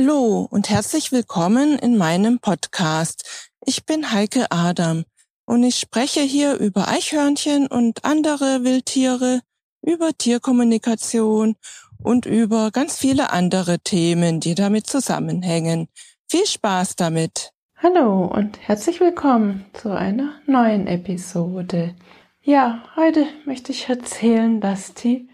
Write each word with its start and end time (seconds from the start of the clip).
Hallo 0.00 0.46
und 0.48 0.70
herzlich 0.70 1.10
willkommen 1.10 1.76
in 1.76 1.96
meinem 1.96 2.38
Podcast. 2.38 3.50
Ich 3.66 3.84
bin 3.84 4.12
Heike 4.12 4.46
Adam 4.52 5.02
und 5.44 5.64
ich 5.64 5.74
spreche 5.74 6.20
hier 6.20 6.54
über 6.54 6.86
Eichhörnchen 6.86 7.66
und 7.66 8.04
andere 8.04 8.62
Wildtiere, 8.62 9.40
über 9.82 10.12
Tierkommunikation 10.16 11.56
und 12.00 12.26
über 12.26 12.70
ganz 12.70 12.96
viele 12.96 13.32
andere 13.32 13.80
Themen, 13.80 14.38
die 14.38 14.54
damit 14.54 14.86
zusammenhängen. 14.86 15.88
Viel 16.28 16.46
Spaß 16.46 16.94
damit! 16.94 17.50
Hallo 17.82 18.26
und 18.26 18.56
herzlich 18.68 19.00
willkommen 19.00 19.64
zu 19.72 19.90
einer 19.90 20.34
neuen 20.46 20.86
Episode. 20.86 21.96
Ja, 22.40 22.84
heute 22.94 23.26
möchte 23.46 23.72
ich 23.72 23.88
erzählen, 23.88 24.60
dass 24.60 24.94
die 24.94 25.28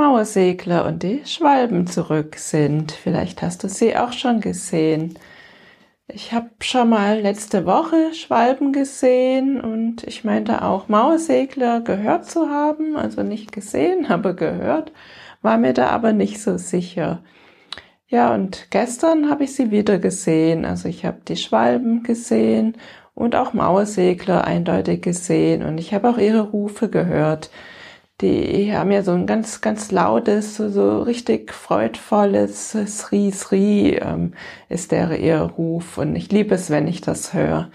Mauersegler 0.00 0.86
und 0.86 1.02
die 1.02 1.20
Schwalben 1.26 1.86
zurück 1.86 2.36
sind. 2.36 2.90
Vielleicht 2.90 3.42
hast 3.42 3.62
du 3.62 3.68
sie 3.68 3.98
auch 3.98 4.14
schon 4.14 4.40
gesehen. 4.40 5.18
Ich 6.08 6.32
habe 6.32 6.48
schon 6.62 6.88
mal 6.88 7.20
letzte 7.20 7.66
Woche 7.66 8.14
Schwalben 8.14 8.72
gesehen 8.72 9.60
und 9.60 10.02
ich 10.04 10.24
meinte 10.24 10.62
auch 10.62 10.88
Mauersegler 10.88 11.82
gehört 11.82 12.24
zu 12.24 12.48
haben, 12.48 12.96
also 12.96 13.22
nicht 13.22 13.52
gesehen, 13.52 14.06
aber 14.08 14.32
gehört, 14.32 14.90
war 15.42 15.58
mir 15.58 15.74
da 15.74 15.88
aber 15.90 16.14
nicht 16.14 16.40
so 16.40 16.56
sicher. 16.56 17.22
Ja, 18.08 18.32
und 18.32 18.68
gestern 18.70 19.28
habe 19.28 19.44
ich 19.44 19.54
sie 19.54 19.70
wieder 19.70 19.98
gesehen. 19.98 20.64
Also 20.64 20.88
ich 20.88 21.04
habe 21.04 21.18
die 21.28 21.36
Schwalben 21.36 22.04
gesehen 22.04 22.78
und 23.14 23.36
auch 23.36 23.52
Mauersegler 23.52 24.44
eindeutig 24.46 25.02
gesehen 25.02 25.62
und 25.62 25.76
ich 25.76 25.92
habe 25.92 26.08
auch 26.08 26.16
ihre 26.16 26.40
Rufe 26.40 26.88
gehört 26.88 27.50
die 28.20 28.74
haben 28.74 28.90
ja 28.90 29.02
so 29.02 29.12
ein 29.12 29.26
ganz, 29.26 29.60
ganz 29.60 29.90
lautes, 29.90 30.56
so, 30.56 31.02
richtig 31.02 31.52
freudvolles 31.52 32.72
Sri 32.72 33.30
Sri 33.32 33.94
ähm, 33.94 34.34
ist 34.68 34.92
der 34.92 35.18
ihr 35.18 35.40
Ruf 35.40 35.98
und 35.98 36.16
ich 36.16 36.30
liebe 36.30 36.54
es, 36.54 36.70
wenn 36.70 36.86
ich 36.86 37.00
das 37.00 37.32
höre. 37.32 37.70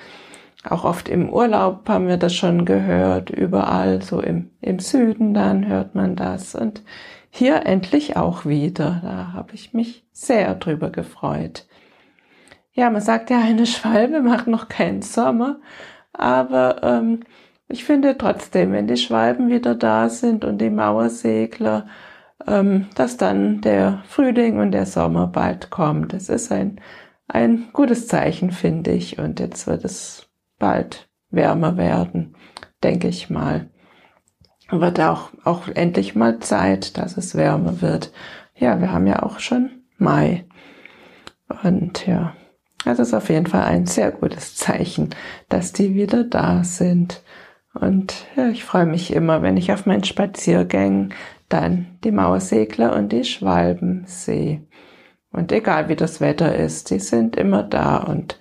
Auch 0.67 0.83
oft 0.83 1.09
im 1.09 1.29
Urlaub 1.29 1.88
haben 1.88 2.07
wir 2.07 2.17
das 2.17 2.33
schon 2.33 2.66
gehört, 2.66 3.29
überall, 3.29 4.01
so 4.01 4.19
im, 4.19 4.49
im 4.61 4.79
Süden 4.79 5.33
dann 5.33 5.67
hört 5.67 5.95
man 5.95 6.16
das 6.16 6.55
und 6.55 6.81
hier 7.29 7.66
endlich 7.66 8.16
auch 8.16 8.45
wieder. 8.45 9.01
Da 9.03 9.33
habe 9.33 9.53
ich 9.53 9.73
mich 9.73 10.05
sehr 10.11 10.55
drüber 10.55 10.89
gefreut. 10.89 11.67
Ja, 12.73 12.89
man 12.89 13.01
sagt 13.01 13.29
ja, 13.29 13.39
eine 13.39 13.66
Schwalbe 13.66 14.21
macht 14.21 14.47
noch 14.47 14.67
keinen 14.67 15.01
Sommer, 15.01 15.57
aber 16.13 16.81
ähm, 16.83 17.21
ich 17.67 17.83
finde 17.83 18.17
trotzdem, 18.17 18.71
wenn 18.71 18.88
die 18.88 18.97
Schwalben 18.97 19.49
wieder 19.49 19.75
da 19.75 20.09
sind 20.09 20.45
und 20.45 20.59
die 20.59 20.69
Mauersegler, 20.69 21.88
ähm, 22.45 22.88
dass 22.95 23.17
dann 23.17 23.61
der 23.61 24.03
Frühling 24.07 24.59
und 24.59 24.72
der 24.72 24.85
Sommer 24.85 25.27
bald 25.27 25.72
kommt. 25.72 26.13
Das 26.13 26.30
ist 26.30 26.52
ein, 26.52 26.80
ein 27.27 27.69
gutes 27.73 28.07
Zeichen, 28.07 28.52
finde 28.52 28.91
ich. 28.91 29.17
Und 29.17 29.39
jetzt 29.39 29.67
wird 29.67 29.83
es 29.83 30.27
bald 30.59 31.09
wärmer 31.31 31.77
werden, 31.77 32.35
denke 32.83 33.07
ich 33.07 33.30
mal. 33.30 33.69
Wird 34.69 35.00
auch, 35.00 35.29
auch 35.44 35.67
endlich 35.67 36.16
mal 36.16 36.39
Zeit, 36.39 36.97
dass 36.97 37.17
es 37.17 37.35
wärmer 37.35 37.81
wird. 37.81 38.11
Ja, 38.55 38.79
wir 38.79 38.91
haben 38.91 39.07
ja 39.07 39.23
auch 39.23 39.39
schon 39.39 39.69
Mai. 39.97 40.45
Und 41.63 42.05
ja, 42.07 42.35
das 42.83 43.00
ist 43.00 43.13
auf 43.13 43.29
jeden 43.29 43.47
Fall 43.47 43.63
ein 43.63 43.85
sehr 43.85 44.11
gutes 44.11 44.55
Zeichen, 44.55 45.09
dass 45.50 45.73
die 45.73 45.94
wieder 45.94 46.23
da 46.23 46.63
sind. 46.63 47.23
Und 47.80 48.26
ja, 48.36 48.48
ich 48.50 48.64
freue 48.64 48.86
mich 48.86 49.14
immer, 49.14 49.42
wenn 49.42 49.58
ich 49.58 49.72
auf 49.72 49.86
meinen 49.86 50.04
Spaziergängen 50.04 51.14
dann 51.50 51.88
die 52.04 52.12
Mauersegler 52.12 52.95
und 52.95 53.12
die 53.12 53.26
Schwalben 53.26 54.03
sehe. 54.08 54.62
Und 55.31 55.52
egal 55.52 55.90
wie 55.90 55.97
das 55.97 56.22
Wetter 56.22 56.56
ist, 56.56 56.90
die 56.90 57.00
sind 57.00 57.35
immer 57.35 57.64
da 57.64 57.97
und, 57.97 58.40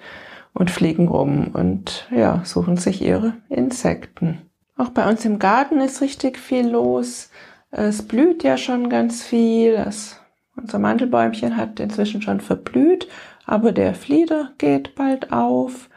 und 0.53 0.71
fliegen 0.71 1.09
rum 1.09 1.51
und 1.53 2.09
ja, 2.15 2.43
suchen 2.45 2.77
sich 2.77 3.03
ihre 3.03 3.35
Insekten. 3.49 4.43
Auch 4.77 4.91
bei 4.91 5.09
uns 5.09 5.25
im 5.25 5.41
Garten 5.41 5.81
ist 5.81 6.01
richtig 6.01 6.39
viel 6.39 6.69
los. 6.69 7.31
Es 7.73 8.07
blüht 8.07 8.45
ja 8.45 8.57
schon 8.57 8.89
ganz 8.89 9.25
viel. 9.25 9.75
Das, 9.75 10.21
unser 10.57 10.79
Mandelbäumchen 10.79 11.57
hat 11.57 11.81
inzwischen 11.81 12.23
schon 12.23 12.41
verblüht, 12.41 13.09
aber 13.47 13.73
der 13.73 13.95
Flieder 13.95 14.53
geht 14.59 14.95
bald 14.95 15.33
auf. 15.33 15.89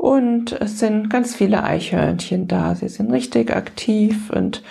Und 0.00 0.52
es 0.52 0.78
sind 0.78 1.10
ganz 1.10 1.36
viele 1.36 1.62
Eichhörnchen 1.62 2.48
da. 2.48 2.74
Sie 2.74 2.88
sind 2.88 3.12
richtig 3.12 3.54
aktiv 3.54 4.30
und 4.30 4.62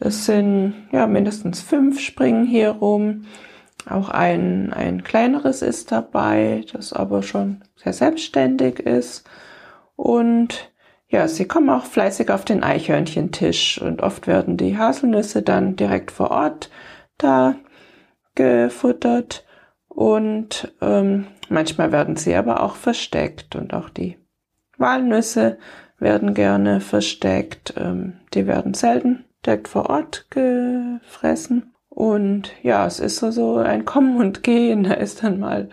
es 0.00 0.24
sind 0.24 0.88
ja 0.92 1.06
mindestens 1.06 1.60
fünf 1.60 2.00
springen 2.00 2.46
hier 2.46 2.70
rum. 2.70 3.26
Auch 3.86 4.08
ein, 4.08 4.72
ein 4.72 5.04
kleineres 5.04 5.60
ist 5.60 5.92
dabei, 5.92 6.64
das 6.72 6.94
aber 6.94 7.22
schon 7.22 7.64
sehr 7.76 7.92
selbstständig 7.92 8.78
ist. 8.78 9.28
Und 9.94 10.72
ja, 11.08 11.28
sie 11.28 11.44
kommen 11.44 11.68
auch 11.68 11.84
fleißig 11.84 12.30
auf 12.30 12.46
den 12.46 12.62
Eichhörnchentisch 12.62 13.82
und 13.82 14.02
oft 14.02 14.26
werden 14.26 14.56
die 14.56 14.78
Haselnüsse 14.78 15.42
dann 15.42 15.76
direkt 15.76 16.10
vor 16.10 16.30
Ort 16.30 16.70
da 17.18 17.56
gefuttert 18.34 19.44
und 19.88 20.72
ähm, 20.80 21.26
manchmal 21.50 21.92
werden 21.92 22.16
sie 22.16 22.34
aber 22.34 22.62
auch 22.62 22.76
versteckt 22.76 23.54
und 23.54 23.74
auch 23.74 23.90
die 23.90 24.16
Walnüsse 24.78 25.58
werden 25.98 26.34
gerne 26.34 26.80
versteckt. 26.80 27.74
Ähm, 27.76 28.14
die 28.34 28.46
werden 28.46 28.74
selten 28.74 29.24
direkt 29.44 29.68
vor 29.68 29.90
Ort 29.90 30.26
gefressen. 30.30 31.74
Und 31.88 32.52
ja, 32.62 32.86
es 32.86 33.00
ist 33.00 33.16
so, 33.16 33.30
so 33.30 33.56
ein 33.56 33.84
Kommen 33.84 34.16
und 34.16 34.42
Gehen. 34.42 34.84
Da 34.88 34.94
ist 34.94 35.22
dann 35.22 35.40
mal 35.40 35.68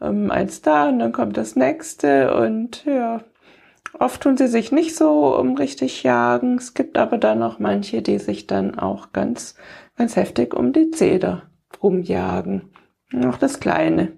ähm, 0.00 0.30
eins 0.30 0.62
da 0.62 0.88
und 0.88 0.98
dann 0.98 1.12
kommt 1.12 1.36
das 1.36 1.56
nächste. 1.56 2.34
Und 2.34 2.84
ja, 2.84 3.22
oft 3.98 4.22
tun 4.22 4.36
sie 4.36 4.48
sich 4.48 4.72
nicht 4.72 4.94
so 4.94 5.36
um 5.36 5.56
richtig 5.56 6.02
jagen. 6.02 6.56
Es 6.58 6.74
gibt 6.74 6.98
aber 6.98 7.18
dann 7.18 7.42
auch 7.42 7.58
manche, 7.58 8.02
die 8.02 8.18
sich 8.18 8.46
dann 8.46 8.78
auch 8.78 9.12
ganz, 9.12 9.56
ganz 9.96 10.16
heftig 10.16 10.54
um 10.54 10.72
die 10.72 10.90
Zeder 10.90 11.42
rumjagen. 11.82 12.70
Noch 13.10 13.38
das 13.38 13.60
kleine 13.60 14.12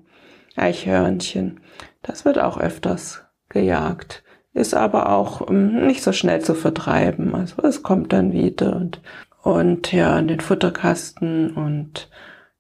Eichhörnchen. 0.57 1.61
Das 2.03 2.25
wird 2.25 2.39
auch 2.39 2.59
öfters 2.59 3.25
gejagt 3.49 4.24
ist 4.55 4.75
aber 4.75 5.11
auch 5.11 5.51
ähm, 5.51 5.87
nicht 5.87 6.03
so 6.03 6.13
schnell 6.13 6.41
zu 6.41 6.55
vertreiben. 6.55 7.35
Also 7.35 7.63
es 7.63 7.83
kommt 7.83 8.13
dann 8.13 8.33
wieder 8.33 8.77
und, 8.77 9.01
und 9.43 9.93
ja, 9.93 10.19
in 10.19 10.29
den 10.29 10.41
Futterkasten 10.41 11.51
und 11.51 12.09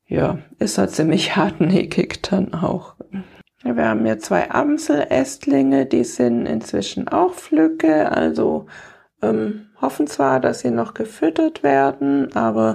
ja, 0.06 0.38
ist 0.58 0.76
halt 0.76 0.90
ziemlich 0.90 1.36
hartnäckig 1.36 2.20
dann 2.22 2.52
auch. 2.52 2.94
Wir 3.62 3.88
haben 3.88 4.04
hier 4.04 4.18
zwei 4.18 4.50
Amselästlinge, 4.50 5.86
die 5.86 6.04
sind 6.04 6.44
inzwischen 6.44 7.08
auch 7.08 7.32
Flücke, 7.32 8.12
also 8.12 8.66
ähm, 9.22 9.68
hoffen 9.80 10.06
zwar, 10.06 10.38
dass 10.38 10.60
sie 10.60 10.70
noch 10.70 10.92
gefüttert 10.92 11.62
werden, 11.62 12.34
aber 12.36 12.74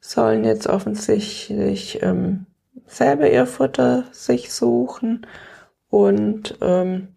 sollen 0.00 0.44
jetzt 0.44 0.66
offensichtlich 0.66 2.02
ähm, 2.02 2.46
selber 2.86 3.30
ihr 3.30 3.44
Futter 3.44 4.04
sich 4.12 4.50
suchen 4.50 5.26
und 5.90 6.56
ähm, 6.62 7.08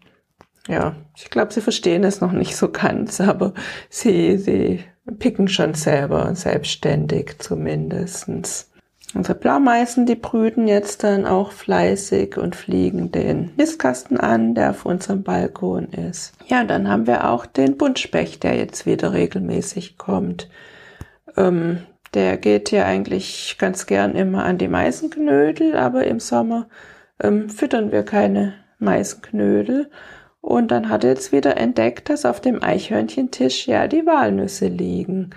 ja, 0.68 0.94
ich 1.16 1.30
glaube, 1.30 1.52
sie 1.52 1.60
verstehen 1.60 2.04
es 2.04 2.20
noch 2.20 2.32
nicht 2.32 2.56
so 2.56 2.70
ganz, 2.70 3.20
aber 3.20 3.52
sie, 3.90 4.38
sie 4.38 4.84
picken 5.18 5.48
schon 5.48 5.74
selber, 5.74 6.34
selbstständig 6.34 7.38
zumindestens. 7.38 8.70
Unsere 9.14 9.38
Blaumeisen, 9.38 10.06
die 10.06 10.16
brüten 10.16 10.66
jetzt 10.66 11.04
dann 11.04 11.24
auch 11.24 11.52
fleißig 11.52 12.36
und 12.36 12.56
fliegen 12.56 13.12
den 13.12 13.52
Nistkasten 13.56 14.18
an, 14.18 14.54
der 14.56 14.70
auf 14.70 14.86
unserem 14.86 15.22
Balkon 15.22 15.84
ist. 15.92 16.32
Ja, 16.48 16.64
dann 16.64 16.88
haben 16.88 17.06
wir 17.06 17.30
auch 17.30 17.46
den 17.46 17.76
Buntspecht, 17.76 18.42
der 18.42 18.56
jetzt 18.56 18.86
wieder 18.86 19.12
regelmäßig 19.12 19.98
kommt. 19.98 20.48
Ähm, 21.36 21.78
der 22.14 22.38
geht 22.38 22.72
ja 22.72 22.86
eigentlich 22.86 23.56
ganz 23.58 23.86
gern 23.86 24.16
immer 24.16 24.44
an 24.44 24.58
die 24.58 24.68
Meisenknödel, 24.68 25.76
aber 25.76 26.06
im 26.06 26.18
Sommer 26.18 26.68
ähm, 27.22 27.48
füttern 27.50 27.92
wir 27.92 28.02
keine 28.02 28.54
Meisenknödel 28.78 29.90
und 30.44 30.70
dann 30.70 30.90
hat 30.90 31.04
er 31.04 31.10
jetzt 31.10 31.32
wieder 31.32 31.56
entdeckt, 31.56 32.10
dass 32.10 32.26
auf 32.26 32.38
dem 32.38 32.62
Eichhörnchentisch 32.62 33.66
ja 33.66 33.88
die 33.88 34.04
Walnüsse 34.04 34.66
liegen. 34.66 35.30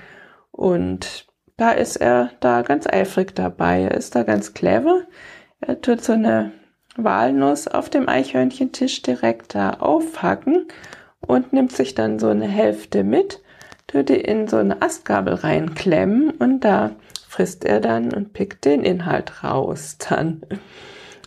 Und 0.52 1.28
da 1.56 1.72
ist 1.72 1.96
er 1.96 2.32
da 2.42 2.62
ganz 2.62 2.86
eifrig 2.86 3.34
dabei. 3.34 3.84
Er 3.84 3.92
ist 3.92 4.18
da 4.18 4.24
ganz 4.24 4.54
clever. 4.54 5.04
Er 5.62 5.80
tut 5.80 6.04
so 6.04 6.12
eine 6.12 6.52
Walnuss 6.98 7.70
auf 7.70 7.90
dem 7.90 8.10
Eichhörnchentisch 8.10 9.02
direkt 9.02 9.56
da 9.56 9.70
aufhacken 9.76 10.68
und 11.26 11.54
nimmt 11.54 11.72
sich 11.72 11.96
dann 11.96 12.20
so 12.20 12.28
eine 12.28 12.48
Hälfte 12.50 13.06
mit, 13.06 13.42
tut 13.88 14.10
die 14.10 14.20
in 14.20 14.50
so 14.50 14.58
eine 14.58 14.82
Astgabel 14.82 15.36
reinklemmen 15.36 16.32
und 16.32 16.66
da 16.66 16.92
frisst 17.30 17.64
er 17.64 17.80
dann 17.80 18.14
und 18.14 18.34
pickt 18.34 18.66
den 18.66 18.84
Inhalt 18.84 19.42
raus 19.42 19.98
dann. 20.10 20.42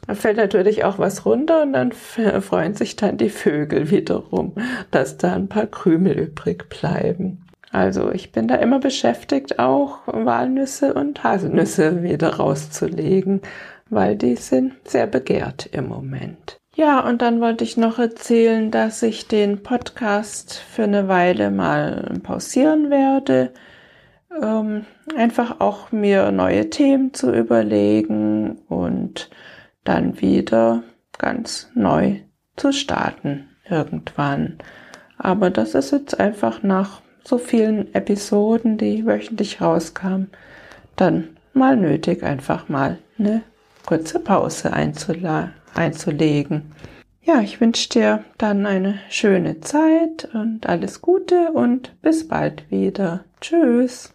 Da 0.06 0.14
fällt 0.14 0.36
natürlich 0.38 0.84
auch 0.84 0.98
was 0.98 1.24
runter 1.24 1.62
und 1.62 1.72
dann 1.72 1.92
freuen 1.92 2.74
sich 2.74 2.96
dann 2.96 3.16
die 3.16 3.30
Vögel 3.30 3.90
wiederum, 3.90 4.54
dass 4.90 5.18
da 5.18 5.34
ein 5.34 5.48
paar 5.48 5.66
Krümel 5.66 6.18
übrig 6.18 6.68
bleiben. 6.68 7.44
Also 7.72 8.10
ich 8.10 8.32
bin 8.32 8.48
da 8.48 8.56
immer 8.56 8.80
beschäftigt, 8.80 9.58
auch 9.58 9.98
Walnüsse 10.06 10.94
und 10.94 11.22
Haselnüsse 11.22 12.02
wieder 12.02 12.34
rauszulegen, 12.36 13.42
weil 13.88 14.16
die 14.16 14.36
sind 14.36 14.72
sehr 14.84 15.06
begehrt 15.06 15.68
im 15.72 15.88
Moment. 15.88 16.58
Ja, 16.74 17.00
und 17.00 17.20
dann 17.22 17.40
wollte 17.40 17.64
ich 17.64 17.76
noch 17.76 17.98
erzählen, 17.98 18.70
dass 18.70 19.02
ich 19.02 19.28
den 19.28 19.62
Podcast 19.62 20.54
für 20.54 20.84
eine 20.84 21.08
Weile 21.08 21.50
mal 21.50 22.12
pausieren 22.22 22.90
werde. 22.90 23.52
Ähm, 24.42 24.86
einfach 25.16 25.60
auch 25.60 25.92
mir 25.92 26.30
neue 26.30 26.70
Themen 26.70 27.12
zu 27.12 27.32
überlegen 27.32 28.58
und 28.68 29.28
dann 29.84 30.20
wieder 30.20 30.82
ganz 31.18 31.70
neu 31.74 32.20
zu 32.56 32.72
starten 32.72 33.48
irgendwann. 33.68 34.58
Aber 35.18 35.50
das 35.50 35.74
ist 35.74 35.92
jetzt 35.92 36.18
einfach 36.18 36.62
nach 36.62 37.02
so 37.24 37.38
vielen 37.38 37.94
Episoden, 37.94 38.78
die 38.78 39.06
wöchentlich 39.06 39.60
rauskamen, 39.60 40.30
dann 40.96 41.36
mal 41.52 41.76
nötig, 41.76 42.22
einfach 42.22 42.68
mal 42.68 42.98
eine 43.18 43.42
kurze 43.86 44.18
Pause 44.18 44.72
einzulegen. 44.72 46.72
Ja, 47.22 47.40
ich 47.40 47.60
wünsche 47.60 47.88
dir 47.90 48.24
dann 48.38 48.66
eine 48.66 48.98
schöne 49.10 49.60
Zeit 49.60 50.28
und 50.32 50.66
alles 50.66 51.02
Gute 51.02 51.52
und 51.52 52.00
bis 52.00 52.26
bald 52.26 52.70
wieder. 52.70 53.24
Tschüss. 53.40 54.14